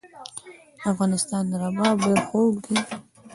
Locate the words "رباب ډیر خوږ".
1.61-2.53